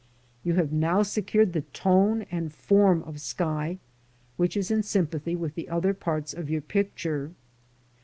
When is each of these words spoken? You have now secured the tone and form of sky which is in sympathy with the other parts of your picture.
You 0.43 0.55
have 0.55 0.71
now 0.71 1.03
secured 1.03 1.53
the 1.53 1.61
tone 1.61 2.23
and 2.31 2.51
form 2.51 3.03
of 3.03 3.21
sky 3.21 3.77
which 4.35 4.57
is 4.57 4.71
in 4.71 4.81
sympathy 4.81 5.35
with 5.35 5.53
the 5.53 5.69
other 5.69 5.93
parts 5.93 6.33
of 6.33 6.49
your 6.49 6.61
picture. 6.61 7.33